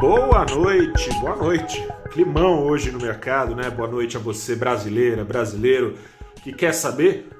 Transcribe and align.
Boa 0.00 0.44
noite, 0.44 1.08
boa 1.20 1.36
noite. 1.36 1.88
Climão 2.10 2.66
hoje 2.66 2.90
no 2.90 2.98
mercado, 2.98 3.56
né? 3.56 3.70
Boa 3.70 3.88
noite 3.88 4.18
a 4.18 4.20
você, 4.20 4.54
brasileira, 4.54 5.24
brasileiro, 5.24 5.96
que 6.42 6.52
quer 6.52 6.74
saber 6.74 7.30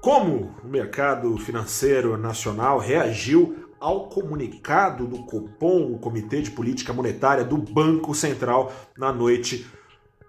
como 0.00 0.52
o 0.64 0.66
mercado 0.66 1.38
financeiro 1.38 2.16
nacional 2.16 2.78
reagiu 2.78 3.70
ao 3.78 4.08
comunicado 4.08 5.06
do 5.06 5.22
Copom, 5.22 5.92
o 5.92 5.98
Comitê 6.00 6.42
de 6.42 6.50
Política 6.50 6.92
Monetária 6.92 7.44
do 7.44 7.56
Banco 7.56 8.12
Central, 8.12 8.72
na 8.98 9.12
noite 9.12 9.64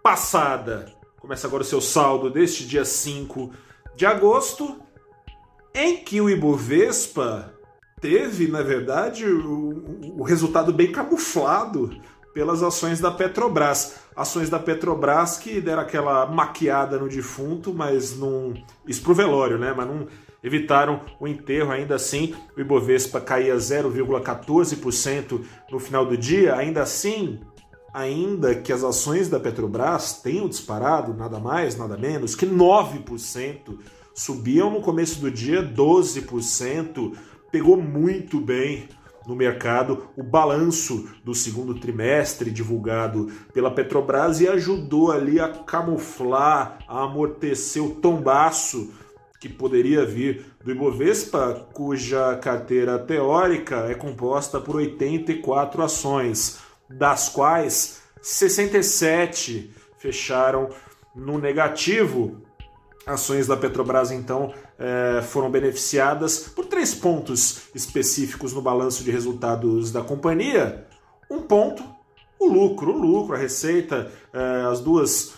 passada. 0.03 0.85
Começa 1.19 1.47
agora 1.47 1.63
o 1.63 1.65
seu 1.65 1.81
saldo 1.81 2.29
deste 2.29 2.63
dia 2.63 2.85
5 2.85 3.51
de 3.95 4.05
agosto, 4.05 4.79
em 5.73 5.97
que 5.97 6.21
o 6.21 6.29
Ibovespa 6.29 7.51
teve, 8.01 8.47
na 8.47 8.63
verdade, 8.63 9.25
o, 9.25 10.17
o 10.17 10.23
resultado 10.23 10.73
bem 10.73 10.91
camuflado 10.91 11.95
pelas 12.33 12.63
ações 12.63 12.99
da 12.99 13.11
Petrobras. 13.11 13.95
Ações 14.15 14.49
da 14.49 14.59
Petrobras 14.59 15.37
que 15.37 15.61
deram 15.61 15.83
aquela 15.83 16.25
maquiada 16.25 16.97
no 16.97 17.07
defunto, 17.07 17.73
mas 17.73 18.17
não. 18.17 18.53
Isso 18.87 19.01
pro 19.01 19.13
velório, 19.13 19.57
né? 19.57 19.73
Mas 19.75 19.87
não 19.87 20.07
evitaram 20.43 21.01
o 21.19 21.27
enterro. 21.27 21.71
Ainda 21.71 21.95
assim, 21.95 22.33
o 22.57 22.61
Ibovespa 22.61 23.21
caía 23.21 23.55
0,14% 23.55 25.41
no 25.71 25.79
final 25.79 26.05
do 26.05 26.17
dia. 26.17 26.55
Ainda 26.55 26.81
assim, 26.81 27.39
ainda 27.93 28.55
que 28.55 28.73
as 28.73 28.83
ações 28.83 29.29
da 29.29 29.39
Petrobras 29.39 30.21
tenham 30.21 30.47
disparado 30.47 31.13
nada 31.13 31.39
mais, 31.39 31.77
nada 31.77 31.97
menos 31.97 32.35
que 32.35 32.45
9%, 32.45 33.77
subiam 34.13 34.69
no 34.69 34.81
começo 34.81 35.19
do 35.19 35.31
dia 35.31 35.63
12%, 35.63 37.13
pegou 37.51 37.77
muito 37.77 38.39
bem 38.39 38.87
no 39.27 39.35
mercado 39.35 40.07
o 40.17 40.23
balanço 40.23 41.09
do 41.23 41.35
segundo 41.35 41.75
trimestre 41.75 42.49
divulgado 42.49 43.31
pela 43.53 43.69
Petrobras 43.69 44.41
e 44.41 44.47
ajudou 44.47 45.11
ali 45.11 45.39
a 45.39 45.49
camuflar, 45.49 46.79
a 46.87 47.03
amortecer 47.03 47.83
o 47.83 47.95
tombaço 47.95 48.91
que 49.39 49.49
poderia 49.49 50.05
vir 50.05 50.45
do 50.63 50.71
Ibovespa, 50.71 51.67
cuja 51.73 52.35
carteira 52.35 52.99
teórica 52.99 53.87
é 53.89 53.95
composta 53.95 54.61
por 54.61 54.75
84 54.75 55.81
ações, 55.81 56.59
das 56.87 57.27
quais 57.29 58.01
67 58.21 59.73
fecharam 59.97 60.69
no 61.15 61.39
negativo. 61.39 62.43
Ações 63.05 63.47
da 63.47 63.57
Petrobras, 63.57 64.11
então, 64.11 64.53
é, 64.77 65.21
foram 65.21 65.49
beneficiadas 65.49 66.39
por 66.39 66.65
três 66.65 66.93
pontos 66.93 67.61
específicos 67.73 68.53
no 68.53 68.61
balanço 68.61 69.03
de 69.03 69.11
resultados 69.11 69.91
da 69.91 70.01
companhia. 70.01 70.85
Um 71.29 71.41
ponto, 71.41 71.83
o 72.39 72.47
lucro, 72.47 72.93
o 72.93 72.97
lucro, 72.97 73.35
a 73.35 73.37
receita, 73.37 74.11
é, 74.33 74.67
as, 74.71 74.79
duas, 74.79 75.33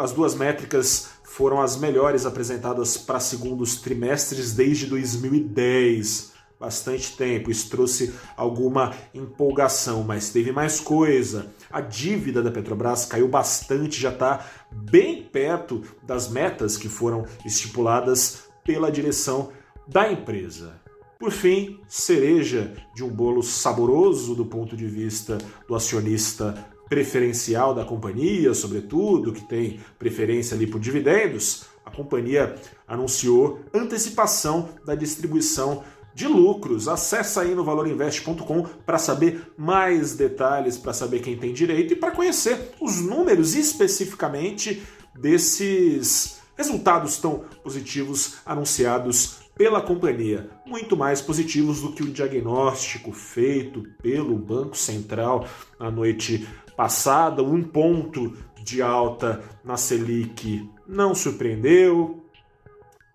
as 0.00 0.12
duas 0.12 0.34
métricas 0.34 1.10
foram 1.24 1.60
as 1.60 1.76
melhores 1.76 2.26
apresentadas 2.26 2.96
para 2.96 3.18
segundos 3.18 3.76
trimestres 3.76 4.52
desde 4.52 4.86
2010. 4.86 6.31
Bastante 6.62 7.16
tempo, 7.16 7.50
isso 7.50 7.68
trouxe 7.68 8.14
alguma 8.36 8.94
empolgação, 9.12 10.04
mas 10.04 10.30
teve 10.30 10.52
mais 10.52 10.78
coisa. 10.78 11.52
A 11.68 11.80
dívida 11.80 12.40
da 12.40 12.52
Petrobras 12.52 13.04
caiu 13.04 13.26
bastante, 13.26 14.00
já 14.00 14.10
está 14.10 14.46
bem 14.70 15.24
perto 15.24 15.82
das 16.04 16.28
metas 16.28 16.76
que 16.76 16.88
foram 16.88 17.26
estipuladas 17.44 18.44
pela 18.62 18.92
direção 18.92 19.50
da 19.88 20.12
empresa. 20.12 20.80
Por 21.18 21.32
fim, 21.32 21.80
cereja 21.88 22.72
de 22.94 23.02
um 23.02 23.08
bolo 23.08 23.42
saboroso 23.42 24.36
do 24.36 24.46
ponto 24.46 24.76
de 24.76 24.86
vista 24.86 25.38
do 25.66 25.74
acionista 25.74 26.54
preferencial 26.88 27.74
da 27.74 27.84
companhia, 27.84 28.54
sobretudo, 28.54 29.32
que 29.32 29.42
tem 29.48 29.80
preferência 29.98 30.54
ali 30.54 30.68
por 30.68 30.78
dividendos, 30.78 31.64
a 31.84 31.90
companhia 31.90 32.54
anunciou 32.86 33.60
antecipação 33.74 34.68
da 34.84 34.94
distribuição 34.94 35.82
de 36.14 36.26
lucros. 36.26 36.88
Acesse 36.88 37.38
aí 37.38 37.54
no 37.54 37.64
valorinvest.com 37.64 38.62
para 38.84 38.98
saber 38.98 39.52
mais 39.56 40.14
detalhes, 40.14 40.76
para 40.76 40.92
saber 40.92 41.20
quem 41.20 41.36
tem 41.36 41.52
direito 41.52 41.92
e 41.92 41.96
para 41.96 42.10
conhecer 42.10 42.72
os 42.80 43.00
números 43.00 43.54
especificamente 43.54 44.82
desses 45.18 46.40
resultados 46.56 47.16
tão 47.18 47.44
positivos 47.62 48.36
anunciados 48.44 49.40
pela 49.54 49.82
companhia, 49.82 50.48
muito 50.66 50.96
mais 50.96 51.20
positivos 51.20 51.80
do 51.80 51.92
que 51.92 52.02
o 52.02 52.10
diagnóstico 52.10 53.12
feito 53.12 53.82
pelo 54.02 54.36
Banco 54.38 54.76
Central 54.76 55.46
na 55.78 55.90
noite 55.90 56.48
passada. 56.76 57.42
Um 57.42 57.62
ponto 57.62 58.34
de 58.62 58.80
alta 58.80 59.42
na 59.62 59.76
Selic 59.76 60.68
não 60.86 61.14
surpreendeu, 61.14 62.21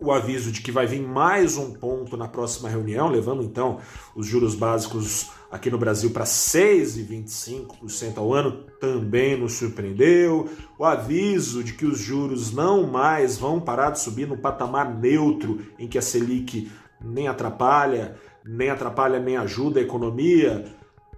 o 0.00 0.12
aviso 0.12 0.52
de 0.52 0.60
que 0.60 0.70
vai 0.70 0.86
vir 0.86 1.02
mais 1.02 1.56
um 1.56 1.72
ponto 1.72 2.16
na 2.16 2.28
próxima 2.28 2.68
reunião, 2.68 3.08
levando 3.08 3.42
então 3.42 3.78
os 4.14 4.24
juros 4.24 4.54
básicos 4.54 5.30
aqui 5.50 5.68
no 5.70 5.78
Brasil 5.78 6.10
para 6.10 6.22
6,25% 6.24 8.18
ao 8.18 8.32
ano, 8.32 8.64
também 8.80 9.36
nos 9.36 9.54
surpreendeu. 9.54 10.48
O 10.78 10.84
aviso 10.84 11.64
de 11.64 11.72
que 11.72 11.84
os 11.84 11.98
juros 11.98 12.52
não 12.52 12.86
mais 12.86 13.38
vão 13.38 13.60
parar 13.60 13.90
de 13.90 13.98
subir 13.98 14.28
no 14.28 14.38
patamar 14.38 14.88
neutro, 14.88 15.66
em 15.76 15.88
que 15.88 15.98
a 15.98 16.02
Selic 16.02 16.70
nem 17.04 17.26
atrapalha, 17.26 18.14
nem 18.44 18.70
atrapalha 18.70 19.18
nem 19.18 19.36
ajuda 19.36 19.80
a 19.80 19.82
economia, 19.82 20.64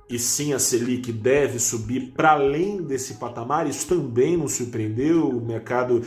e 0.09 0.19
sim 0.19 0.55
a 0.55 0.59
Selic 0.59 1.13
deve 1.13 1.59
subir 1.59 2.13
para 2.17 2.33
além 2.33 2.83
desse 2.83 3.15
patamar, 3.15 3.69
isso 3.69 3.87
também 3.87 4.39
nos 4.39 4.55
surpreendeu. 4.55 5.29
O 5.29 5.45
mercado 5.45 6.03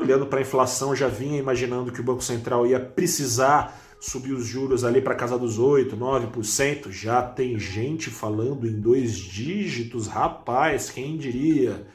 olhando 0.00 0.26
para 0.26 0.38
a 0.38 0.42
inflação, 0.42 0.94
já 0.94 1.08
vinha 1.08 1.38
imaginando 1.38 1.92
que 1.92 2.00
o 2.00 2.04
Banco 2.04 2.22
Central 2.22 2.66
ia 2.66 2.78
precisar 2.78 3.78
subir 4.00 4.32
os 4.32 4.46
juros 4.46 4.84
ali 4.84 5.00
para 5.00 5.14
casa 5.14 5.38
dos 5.38 5.58
8, 5.58 5.96
9%. 5.96 6.90
Já 6.90 7.22
tem 7.22 7.58
gente 7.58 8.10
falando 8.10 8.66
em 8.66 8.80
dois 8.80 9.16
dígitos, 9.16 10.06
rapaz, 10.06 10.90
quem 10.90 11.16
diria? 11.16 11.86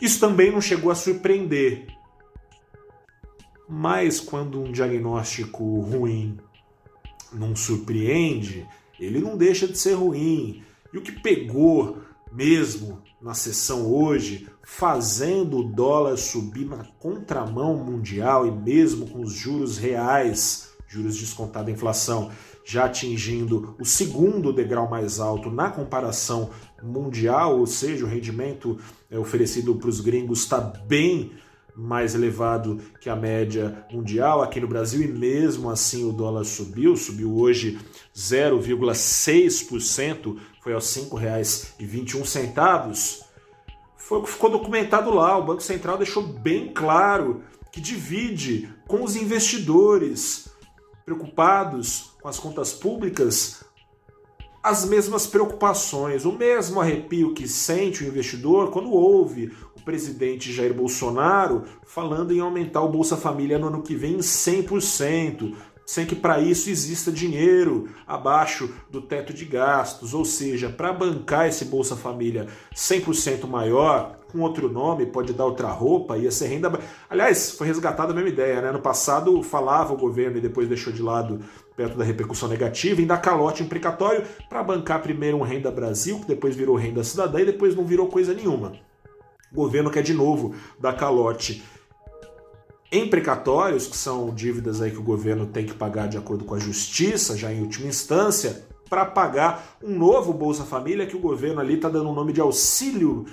Isso 0.00 0.20
também 0.20 0.50
não 0.50 0.60
chegou 0.60 0.90
a 0.90 0.94
surpreender. 0.94 1.86
Mas 3.68 4.18
quando 4.18 4.60
um 4.60 4.72
diagnóstico 4.72 5.80
ruim 5.80 6.38
não 7.32 7.54
surpreende, 7.54 8.66
ele 8.98 9.20
não 9.20 9.36
deixa 9.36 9.66
de 9.66 9.76
ser 9.76 9.94
ruim. 9.94 10.62
E 10.92 10.98
o 10.98 11.02
que 11.02 11.12
pegou 11.12 11.98
mesmo 12.32 13.02
na 13.20 13.34
sessão 13.34 13.86
hoje, 13.86 14.48
fazendo 14.62 15.58
o 15.58 15.64
dólar 15.64 16.16
subir 16.16 16.66
na 16.66 16.84
contramão 16.98 17.76
mundial 17.76 18.46
e 18.46 18.50
mesmo 18.50 19.08
com 19.08 19.20
os 19.20 19.32
juros 19.32 19.76
reais, 19.78 20.70
juros 20.86 21.16
descontados 21.16 21.72
inflação, 21.72 22.30
já 22.64 22.84
atingindo 22.84 23.74
o 23.80 23.84
segundo 23.84 24.52
degrau 24.52 24.88
mais 24.88 25.18
alto 25.18 25.50
na 25.50 25.70
comparação 25.70 26.50
mundial, 26.82 27.58
ou 27.58 27.66
seja, 27.66 28.04
o 28.04 28.08
rendimento 28.08 28.78
é, 29.10 29.18
oferecido 29.18 29.74
para 29.74 29.88
os 29.88 30.00
gringos 30.00 30.40
está 30.40 30.60
bem 30.60 31.32
mais 31.78 32.14
elevado 32.16 32.80
que 33.00 33.08
a 33.08 33.14
média 33.14 33.86
mundial 33.92 34.42
aqui 34.42 34.58
no 34.60 34.66
Brasil 34.66 35.00
e 35.00 35.06
mesmo 35.06 35.70
assim 35.70 36.04
o 36.04 36.10
dólar 36.12 36.42
subiu, 36.44 36.96
subiu 36.96 37.36
hoje 37.36 37.78
0,6%, 38.16 40.36
foi 40.60 40.74
aos 40.74 40.96
R$ 40.96 41.02
5,21. 41.02 43.20
Foi 43.96 44.18
o 44.18 44.22
que 44.22 44.30
ficou 44.30 44.50
documentado 44.50 45.14
lá. 45.14 45.38
O 45.38 45.44
Banco 45.44 45.62
Central 45.62 45.96
deixou 45.96 46.24
bem 46.24 46.72
claro 46.72 47.44
que 47.70 47.80
divide 47.80 48.68
com 48.88 49.04
os 49.04 49.14
investidores 49.14 50.48
preocupados 51.04 52.10
com 52.20 52.26
as 52.28 52.40
contas 52.40 52.72
públicas 52.72 53.62
as 54.62 54.84
mesmas 54.84 55.26
preocupações, 55.26 56.24
o 56.24 56.32
mesmo 56.32 56.80
arrepio 56.80 57.32
que 57.32 57.46
sente 57.46 58.04
o 58.04 58.06
investidor 58.06 58.70
quando 58.70 58.90
ouve 58.90 59.52
o 59.76 59.82
presidente 59.82 60.52
Jair 60.52 60.74
Bolsonaro 60.74 61.62
falando 61.86 62.32
em 62.32 62.40
aumentar 62.40 62.82
o 62.82 62.88
Bolsa 62.88 63.16
Família 63.16 63.58
no 63.58 63.68
ano 63.68 63.82
que 63.82 63.94
vem 63.94 64.14
em 64.14 64.18
100%, 64.18 65.54
sem 65.86 66.04
que 66.04 66.14
para 66.14 66.38
isso 66.38 66.68
exista 66.68 67.10
dinheiro 67.10 67.88
abaixo 68.06 68.74
do 68.90 69.00
teto 69.00 69.32
de 69.32 69.46
gastos, 69.46 70.12
ou 70.12 70.24
seja, 70.24 70.68
para 70.68 70.92
bancar 70.92 71.48
esse 71.48 71.64
Bolsa 71.64 71.96
Família 71.96 72.46
100% 72.74 73.46
maior, 73.46 74.18
com 74.30 74.40
outro 74.40 74.70
nome, 74.70 75.06
pode 75.06 75.32
dar 75.32 75.46
outra 75.46 75.68
roupa, 75.68 76.18
ia 76.18 76.30
ser 76.30 76.48
renda. 76.48 76.78
Aliás, 77.08 77.52
foi 77.52 77.66
resgatada 77.66 78.12
a 78.12 78.14
mesma 78.14 78.28
ideia, 78.28 78.60
né? 78.60 78.70
No 78.70 78.80
passado 78.80 79.42
falava 79.42 79.94
o 79.94 79.96
governo 79.96 80.36
e 80.36 80.42
depois 80.42 80.68
deixou 80.68 80.92
de 80.92 81.00
lado 81.00 81.40
perto 81.78 81.96
da 81.96 82.02
repercussão 82.02 82.48
negativa, 82.48 83.00
em 83.00 83.06
dar 83.06 83.18
calote 83.18 83.62
imprecatório 83.62 84.24
para 84.48 84.64
bancar 84.64 85.00
primeiro 85.00 85.36
um 85.36 85.42
Renda 85.42 85.70
Brasil, 85.70 86.18
que 86.18 86.26
depois 86.26 86.56
virou 86.56 86.74
Renda 86.74 87.04
Cidadã 87.04 87.40
e 87.40 87.44
depois 87.44 87.76
não 87.76 87.84
virou 87.84 88.08
coisa 88.08 88.34
nenhuma. 88.34 88.72
O 89.52 89.54
governo 89.54 89.88
quer 89.88 90.02
de 90.02 90.12
novo 90.12 90.56
dar 90.80 90.94
calote 90.94 91.62
em 92.90 93.08
precatórios, 93.08 93.86
que 93.86 93.96
são 93.96 94.34
dívidas 94.34 94.82
aí 94.82 94.90
que 94.90 94.98
o 94.98 95.04
governo 95.04 95.46
tem 95.46 95.64
que 95.64 95.72
pagar 95.72 96.08
de 96.08 96.18
acordo 96.18 96.44
com 96.44 96.56
a 96.56 96.58
justiça, 96.58 97.36
já 97.36 97.52
em 97.52 97.60
última 97.60 97.86
instância, 97.86 98.64
para 98.90 99.04
pagar 99.04 99.78
um 99.80 99.96
novo 99.96 100.32
Bolsa 100.32 100.64
Família 100.64 101.06
que 101.06 101.14
o 101.14 101.20
governo 101.20 101.60
ali 101.60 101.74
está 101.74 101.88
dando 101.88 102.10
o 102.10 102.14
nome 102.14 102.32
de 102.32 102.40
Auxílio 102.40 103.24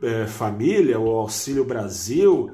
é, 0.00 0.26
Família 0.26 0.98
ou 0.98 1.18
Auxílio 1.18 1.66
Brasil. 1.66 2.50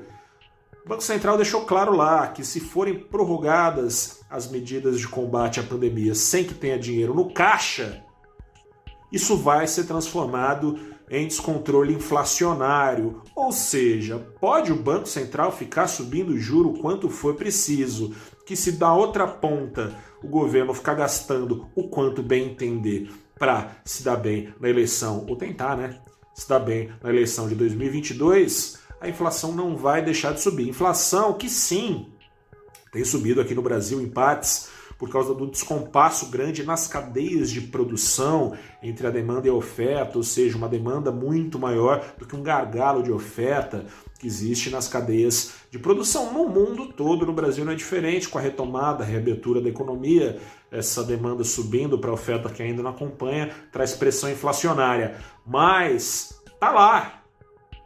O 0.85 0.89
Banco 0.89 1.03
Central 1.03 1.39
deixou 1.39 1.63
claro 1.63 1.97
lá 1.97 2.27
que 2.27 2.45
se 2.45 2.61
forem 2.61 2.99
prorrogadas 2.99 4.21
as 4.29 4.51
medidas 4.51 5.01
de 5.01 5.09
combate 5.09 5.59
à 5.59 5.63
pandemia 5.63 6.15
sem 6.15 6.45
que 6.45 6.53
tenha 6.53 6.79
dinheiro 6.79 7.15
no 7.15 7.33
caixa, 7.33 8.05
isso 9.11 9.35
vai 9.35 9.67
ser 9.67 9.85
transformado 9.85 10.79
em 11.09 11.27
descontrole 11.27 11.95
inflacionário. 11.95 13.23
Ou 13.35 13.51
seja, 13.51 14.19
pode 14.39 14.73
o 14.73 14.77
Banco 14.77 15.09
Central 15.09 15.51
ficar 15.51 15.87
subindo 15.87 16.35
o 16.35 16.39
juro 16.39 16.75
quanto 16.75 17.09
for 17.09 17.35
preciso, 17.35 18.15
que 18.45 18.55
se 18.55 18.73
da 18.73 18.93
outra 18.93 19.27
ponta 19.27 19.95
o 20.23 20.29
governo 20.29 20.75
ficar 20.75 20.95
gastando 20.95 21.67
o 21.75 21.89
quanto 21.89 22.23
bem 22.23 22.51
entender 22.51 23.11
para 23.39 23.79
se 23.87 24.03
dar 24.05 24.17
bem 24.17 24.53
na 24.61 24.69
eleição, 24.69 25.25
ou 25.27 25.35
tentar, 25.35 25.79
né? 25.79 25.99
Se 26.35 26.47
dar 26.47 26.59
bem 26.59 26.91
na 27.03 27.09
eleição 27.09 27.49
de 27.49 27.55
2022, 27.55 28.84
a 29.05 29.11
inflação 29.11 29.53
não 29.53 29.77
vai 29.77 30.03
deixar 30.03 30.33
de 30.33 30.41
subir. 30.41 30.69
Inflação 30.69 31.35
que 31.35 31.49
sim 31.49 32.09
tem 32.93 33.05
subido 33.05 33.41
aqui 33.41 33.55
no 33.55 33.63
Brasil, 33.63 34.01
empates 34.01 34.69
por 34.99 35.11
causa 35.11 35.35
do 35.35 35.49
descompasso 35.49 36.31
grande 36.31 36.63
nas 36.63 36.87
cadeias 36.87 37.51
de 37.51 37.61
produção 37.61 38.57
entre 38.83 39.07
a 39.07 39.11
demanda 39.11 39.49
e 39.49 39.51
a 39.51 39.55
oferta, 39.55 40.17
ou 40.17 40.23
seja, 40.23 40.57
uma 40.57 40.69
demanda 40.69 41.11
muito 41.11 41.59
maior 41.59 42.15
do 42.17 42.25
que 42.25 42.37
um 42.37 42.43
gargalo 42.43 43.03
de 43.03 43.11
oferta 43.11 43.85
que 44.19 44.27
existe 44.27 44.71
nas 44.71 44.87
cadeias 44.87 45.55
de 45.71 45.79
produção. 45.79 46.33
No 46.33 46.49
mundo 46.49 46.93
todo, 46.93 47.27
no 47.27 47.33
Brasil 47.33 47.65
não 47.65 47.73
é 47.73 47.77
diferente, 47.77 48.29
com 48.29 48.39
a 48.39 48.41
retomada, 48.41 49.03
a 49.03 49.07
reabertura 49.07 49.61
da 49.61 49.69
economia, 49.69 50.39
essa 50.71 51.03
demanda 51.03 51.43
subindo 51.43 51.99
para 51.99 52.11
a 52.11 52.15
oferta 52.15 52.49
que 52.49 52.63
ainda 52.63 52.83
não 52.83 52.91
acompanha, 52.91 53.51
traz 53.73 53.93
pressão 53.93 54.31
inflacionária. 54.31 55.17
Mas 55.45 56.41
tá 56.61 56.71
lá, 56.71 57.24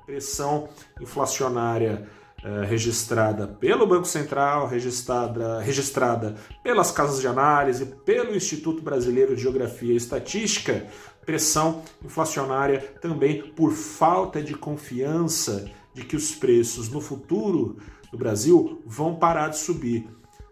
pressão 0.09 0.71
inflacionária 0.99 2.09
é, 2.43 2.65
registrada 2.65 3.47
pelo 3.47 3.87
Banco 3.87 4.07
Central, 4.07 4.67
registrada, 4.67 5.61
registrada 5.61 6.35
pelas 6.63 6.91
casas 6.91 7.21
de 7.21 7.27
análise, 7.27 7.85
pelo 8.07 8.35
Instituto 8.35 8.81
Brasileiro 8.81 9.37
de 9.37 9.43
Geografia 9.43 9.93
e 9.93 9.97
Estatística, 9.97 10.87
pressão 11.27 11.83
inflacionária 12.03 12.81
também 13.03 13.43
por 13.51 13.73
falta 13.73 14.43
de 14.43 14.55
confiança 14.55 15.71
de 15.93 16.03
que 16.07 16.17
os 16.17 16.35
preços 16.35 16.89
no 16.89 17.03
futuro 17.03 17.77
do 18.11 18.17
Brasil 18.17 18.81
vão 18.87 19.17
parar 19.17 19.49
de 19.49 19.59
subir. 19.59 20.09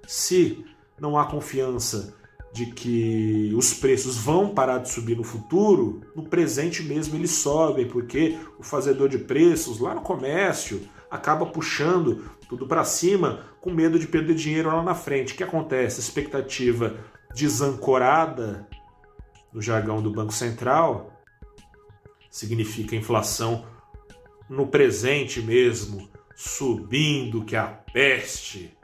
Se 0.06 0.66
não 1.00 1.18
há 1.18 1.24
confiança 1.24 2.14
de 2.56 2.64
que 2.64 3.52
os 3.54 3.74
preços 3.74 4.16
vão 4.16 4.54
parar 4.54 4.78
de 4.78 4.90
subir 4.90 5.14
no 5.14 5.22
futuro, 5.22 6.00
no 6.14 6.22
presente 6.22 6.82
mesmo 6.82 7.14
eles 7.14 7.32
sobem, 7.32 7.86
porque 7.86 8.38
o 8.58 8.62
fazedor 8.62 9.10
de 9.10 9.18
preços 9.18 9.78
lá 9.78 9.94
no 9.94 10.00
comércio 10.00 10.80
acaba 11.10 11.44
puxando 11.44 12.24
tudo 12.48 12.66
para 12.66 12.82
cima 12.82 13.44
com 13.60 13.70
medo 13.70 13.98
de 13.98 14.06
perder 14.06 14.34
dinheiro 14.34 14.70
lá 14.70 14.82
na 14.82 14.94
frente. 14.94 15.34
O 15.34 15.36
que 15.36 15.44
acontece? 15.44 16.00
Expectativa 16.00 16.96
desancorada 17.34 18.66
no 19.52 19.60
jargão 19.60 20.00
do 20.00 20.10
Banco 20.10 20.32
Central 20.32 21.12
significa 22.30 22.96
inflação 22.96 23.66
no 24.48 24.66
presente 24.66 25.42
mesmo, 25.42 26.08
subindo 26.34 27.44
que 27.44 27.54
a 27.54 27.66
peste. 27.66 28.75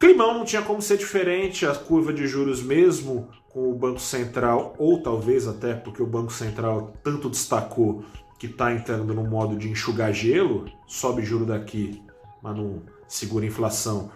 Climão 0.00 0.32
não 0.32 0.46
tinha 0.46 0.62
como 0.62 0.80
ser 0.80 0.96
diferente, 0.96 1.66
a 1.66 1.74
curva 1.74 2.10
de 2.10 2.26
juros 2.26 2.62
mesmo 2.62 3.28
com 3.50 3.70
o 3.70 3.74
Banco 3.74 4.00
Central, 4.00 4.74
ou 4.78 5.02
talvez 5.02 5.46
até 5.46 5.74
porque 5.74 6.02
o 6.02 6.06
Banco 6.06 6.32
Central 6.32 6.94
tanto 7.04 7.28
destacou 7.28 8.02
que 8.38 8.46
está 8.46 8.72
entrando 8.72 9.12
no 9.12 9.24
modo 9.24 9.58
de 9.58 9.68
enxugar 9.68 10.10
gelo, 10.14 10.64
sobe 10.86 11.22
juro 11.22 11.44
daqui, 11.44 12.02
mas 12.42 12.56
não 12.56 12.82
segura 13.06 13.44
inflação, 13.44 14.10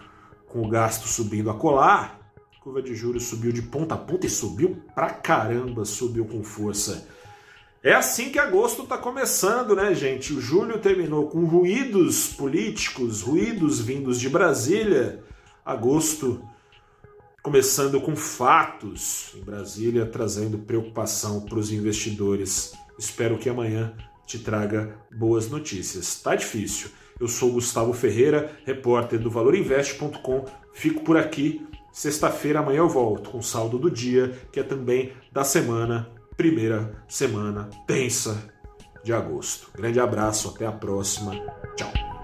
com 0.47 0.63
o 0.63 0.67
gasto 0.67 1.07
subindo 1.07 1.51
a 1.51 1.53
colar, 1.53 2.19
a 2.57 2.63
curva 2.63 2.81
de 2.81 2.95
juros 2.95 3.25
subiu 3.25 3.51
de 3.51 3.61
ponta 3.61 3.93
a 3.93 3.97
ponta 3.97 4.25
e 4.25 4.29
subiu 4.29 4.81
pra 4.95 5.11
caramba, 5.11 5.85
subiu 5.85 6.25
com 6.25 6.43
força. 6.43 7.07
É 7.83 7.93
assim 7.93 8.31
que 8.31 8.39
agosto 8.39 8.81
está 8.81 8.97
começando, 8.97 9.75
né, 9.75 9.93
gente? 9.93 10.33
O 10.33 10.41
julho 10.41 10.79
terminou 10.79 11.27
com 11.27 11.45
ruídos 11.45 12.29
políticos, 12.29 13.21
ruídos 13.21 13.79
vindos 13.79 14.19
de 14.19 14.27
Brasília. 14.27 15.23
Agosto 15.65 16.47
começando 17.41 17.99
com 17.99 18.15
fatos 18.15 19.31
em 19.35 19.41
Brasília, 19.41 20.05
trazendo 20.05 20.59
preocupação 20.59 21.41
para 21.41 21.57
os 21.57 21.71
investidores. 21.71 22.73
Espero 22.97 23.37
que 23.37 23.49
amanhã 23.49 23.95
te 24.25 24.39
traga 24.39 24.95
boas 25.11 25.49
notícias. 25.49 26.21
Tá 26.21 26.35
difícil. 26.35 26.89
Eu 27.19 27.27
sou 27.27 27.51
Gustavo 27.51 27.93
Ferreira, 27.93 28.51
repórter 28.65 29.19
do 29.19 29.29
valorinvest.com. 29.29 30.45
Fico 30.73 31.03
por 31.03 31.17
aqui. 31.17 31.65
Sexta-feira 31.91 32.59
amanhã 32.59 32.79
eu 32.79 32.89
volto 32.89 33.29
com 33.29 33.37
o 33.37 33.43
saldo 33.43 33.79
do 33.79 33.89
dia, 33.89 34.37
que 34.51 34.59
é 34.59 34.63
também 34.63 35.13
da 35.31 35.43
semana, 35.43 36.09
primeira 36.35 37.03
semana 37.07 37.69
tensa 37.87 38.53
de 39.03 39.13
agosto. 39.13 39.71
Grande 39.75 39.99
abraço, 39.99 40.49
até 40.49 40.65
a 40.65 40.71
próxima. 40.71 41.31
Tchau. 41.75 42.14